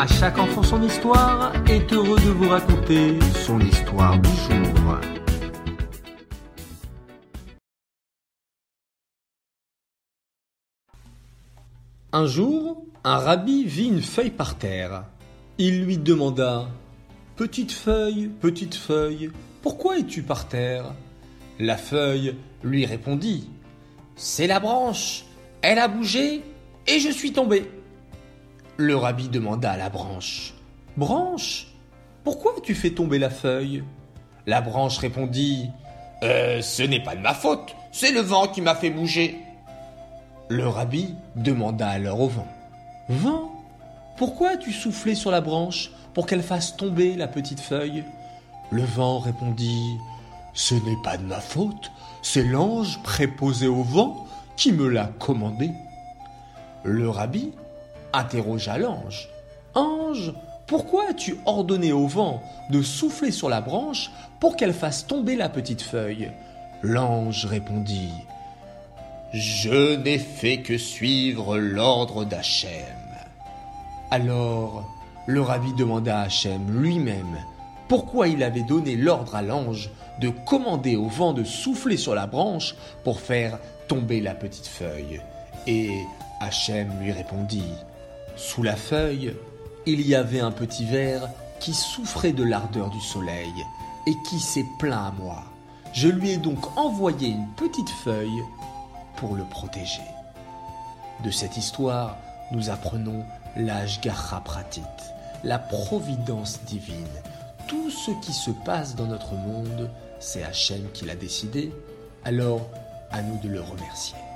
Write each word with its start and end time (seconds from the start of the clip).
À 0.00 0.06
chaque 0.06 0.38
enfant 0.38 0.62
son 0.62 0.80
histoire 0.84 1.52
est 1.68 1.92
heureux 1.92 2.20
de 2.20 2.30
vous 2.30 2.48
raconter 2.48 3.18
son 3.44 3.58
histoire 3.58 4.16
du 4.20 4.28
jour. 4.28 5.00
Un 12.12 12.26
jour, 12.26 12.84
un 13.02 13.16
rabbi 13.16 13.64
vit 13.64 13.88
une 13.88 14.00
feuille 14.00 14.30
par 14.30 14.54
terre. 14.56 15.02
Il 15.58 15.82
lui 15.82 15.98
demanda 15.98 16.68
Petite 17.34 17.72
feuille, 17.72 18.30
petite 18.40 18.76
feuille, 18.76 19.32
pourquoi 19.62 19.98
es-tu 19.98 20.22
par 20.22 20.46
terre? 20.46 20.94
La 21.58 21.76
feuille 21.76 22.36
lui 22.62 22.86
répondit 22.86 23.50
C'est 24.14 24.46
la 24.46 24.60
branche, 24.60 25.24
elle 25.60 25.80
a 25.80 25.88
bougé 25.88 26.44
et 26.86 27.00
je 27.00 27.10
suis 27.10 27.32
tombé. 27.32 27.68
Le 28.80 28.94
rabbi 28.94 29.28
demanda 29.28 29.72
à 29.72 29.76
la 29.76 29.88
branche 29.88 30.54
Branche, 30.96 31.66
pourquoi 32.22 32.52
as-tu 32.56 32.76
fait 32.76 32.92
tomber 32.92 33.18
la 33.18 33.28
feuille? 33.28 33.82
La 34.46 34.60
branche 34.60 34.98
répondit 34.98 35.68
euh, 36.22 36.62
Ce 36.62 36.84
n'est 36.84 37.02
pas 37.02 37.16
de 37.16 37.20
ma 37.20 37.34
faute, 37.34 37.74
c'est 37.90 38.12
le 38.12 38.20
vent 38.20 38.46
qui 38.46 38.60
m'a 38.60 38.76
fait 38.76 38.90
bouger. 38.90 39.36
Le 40.48 40.68
rabbi 40.68 41.16
demanda 41.34 41.88
alors 41.88 42.20
au 42.20 42.28
vent. 42.28 42.46
Vent, 43.08 43.50
pourquoi 44.16 44.50
as-tu 44.50 44.70
soufflé 44.70 45.16
sur 45.16 45.32
la 45.32 45.40
branche 45.40 45.90
pour 46.14 46.26
qu'elle 46.26 46.44
fasse 46.44 46.76
tomber 46.76 47.16
la 47.16 47.26
petite 47.26 47.60
feuille? 47.60 48.04
Le 48.70 48.84
vent 48.84 49.18
répondit. 49.18 49.96
Ce 50.54 50.76
n'est 50.76 51.02
pas 51.02 51.16
de 51.16 51.24
ma 51.24 51.40
faute, 51.40 51.90
c'est 52.22 52.44
l'ange 52.44 53.02
préposé 53.02 53.66
au 53.66 53.82
vent 53.82 54.24
qui 54.56 54.70
me 54.70 54.86
l'a 54.86 55.10
commandé. 55.18 55.72
Le 56.84 57.10
rabbi 57.10 57.50
interrogea 58.12 58.78
l'ange. 58.78 59.28
Ange, 59.74 60.32
pourquoi 60.66 61.04
as-tu 61.10 61.36
ordonné 61.46 61.92
au 61.92 62.06
vent 62.06 62.42
de 62.70 62.82
souffler 62.82 63.30
sur 63.30 63.48
la 63.48 63.60
branche 63.60 64.10
pour 64.40 64.56
qu'elle 64.56 64.74
fasse 64.74 65.06
tomber 65.06 65.36
la 65.36 65.48
petite 65.48 65.82
feuille? 65.82 66.30
L'ange 66.82 67.46
répondit. 67.46 68.12
Je 69.32 69.96
n'ai 69.96 70.18
fait 70.18 70.58
que 70.62 70.78
suivre 70.78 71.58
l'ordre 71.58 72.24
d'Hachem. 72.24 72.70
Alors, 74.10 74.88
le 75.26 75.42
rabbi 75.42 75.74
demanda 75.74 76.20
à 76.20 76.22
Hachem 76.22 76.80
lui-même 76.80 77.38
pourquoi 77.88 78.28
il 78.28 78.42
avait 78.42 78.62
donné 78.62 78.96
l'ordre 78.96 79.34
à 79.34 79.42
l'ange 79.42 79.90
de 80.20 80.28
commander 80.28 80.96
au 80.96 81.08
vent 81.08 81.32
de 81.32 81.44
souffler 81.44 81.96
sur 81.96 82.14
la 82.14 82.26
branche 82.26 82.74
pour 83.04 83.20
faire 83.20 83.58
tomber 83.88 84.20
la 84.20 84.34
petite 84.34 84.66
feuille. 84.66 85.20
Et 85.66 85.90
Hachem 86.40 86.90
lui 87.00 87.12
répondit 87.12 87.72
Sous 88.38 88.62
la 88.62 88.76
feuille, 88.76 89.34
il 89.84 90.06
y 90.06 90.14
avait 90.14 90.38
un 90.38 90.52
petit 90.52 90.84
ver 90.84 91.28
qui 91.58 91.74
souffrait 91.74 92.32
de 92.32 92.44
l'ardeur 92.44 92.88
du 92.88 93.00
soleil 93.00 93.52
et 94.06 94.14
qui 94.28 94.38
s'est 94.38 94.64
plaint 94.78 95.08
à 95.08 95.12
moi. 95.18 95.42
Je 95.92 96.06
lui 96.06 96.30
ai 96.30 96.36
donc 96.36 96.78
envoyé 96.78 97.30
une 97.30 97.48
petite 97.56 97.90
feuille 97.90 98.44
pour 99.16 99.34
le 99.34 99.42
protéger. 99.42 100.06
De 101.24 101.32
cette 101.32 101.56
histoire, 101.56 102.16
nous 102.52 102.70
apprenons 102.70 103.24
l'âge 103.56 104.00
Pratit, 104.44 104.82
la 105.42 105.58
providence 105.58 106.60
divine. 106.62 106.94
Tout 107.66 107.90
ce 107.90 108.12
qui 108.24 108.32
se 108.32 108.52
passe 108.52 108.94
dans 108.94 109.06
notre 109.06 109.34
monde, 109.34 109.90
c'est 110.20 110.44
Hachem 110.44 110.88
qui 110.94 111.06
l'a 111.06 111.16
décidé, 111.16 111.72
alors 112.24 112.68
à 113.10 113.20
nous 113.20 113.38
de 113.38 113.48
le 113.48 113.60
remercier. 113.60 114.27